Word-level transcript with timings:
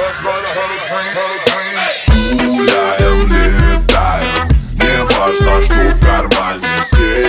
Let's 0.00 0.22
ride 0.22 0.32
a 0.32 0.52
hurricane, 0.56 1.12
hurricane. 1.12 1.76
Я 2.66 2.96
ем 3.04 3.20
летаю, 3.28 4.32
не 4.72 4.96
важно, 5.04 5.52
что 5.62 5.80
в 5.88 6.00
кармане 6.00 6.74
сеть. 6.82 7.19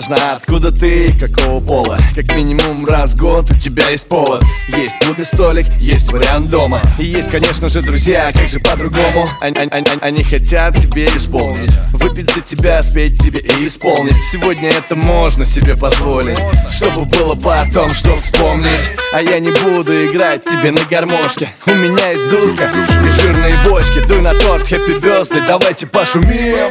Важно, 0.00 0.32
откуда 0.32 0.72
ты, 0.72 1.12
какого 1.18 1.62
пола. 1.62 1.98
Как 2.16 2.34
минимум 2.34 2.86
раз 2.86 3.12
в 3.12 3.18
год 3.18 3.50
у 3.50 3.54
тебя 3.58 3.88
есть 3.90 4.08
повод. 4.08 4.42
Есть 4.68 4.98
клубный 4.98 5.26
столик, 5.26 5.66
есть 5.78 6.10
вариант 6.10 6.48
дома. 6.48 6.80
И 6.98 7.04
есть, 7.04 7.30
конечно 7.30 7.68
же, 7.68 7.82
друзья, 7.82 8.30
как 8.32 8.48
же 8.48 8.60
по-другому? 8.60 9.28
Они, 9.40 9.56
они, 9.58 9.86
они, 10.00 10.24
хотят 10.24 10.76
тебе 10.76 11.06
исполнить. 11.08 11.70
Выпить 11.92 12.32
за 12.32 12.40
тебя, 12.40 12.82
спеть 12.82 13.20
тебе 13.22 13.40
и 13.40 13.66
исполнить. 13.66 14.16
Сегодня 14.32 14.70
это 14.70 14.94
можно 14.96 15.44
себе 15.44 15.76
позволить 15.76 16.38
Чтобы 16.70 17.04
было 17.06 17.34
потом, 17.34 17.92
что 17.92 18.16
вспомнить. 18.16 18.90
А 19.14 19.20
я 19.20 19.38
не 19.38 19.50
буду 19.50 19.92
играть 20.06 20.44
тебе 20.44 20.70
на 20.70 20.80
гармошке. 20.84 21.50
У 21.66 21.70
меня 21.72 22.10
есть 22.10 22.30
дудка 22.30 22.70
и 23.04 23.20
жирные 23.20 23.54
бочки. 23.68 24.06
Дуй 24.06 24.22
на 24.22 24.32
торт, 24.34 24.62
хэппи 24.62 24.98
birthday, 25.00 25.46
давайте 25.46 25.86
пошумим 25.86 26.70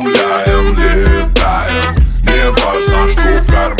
гуляем, 0.00 0.74
летаем 0.76 1.94
Не 2.22 2.50
важно, 2.50 3.12
что 3.12 3.42
в 3.42 3.46
карман. 3.46 3.79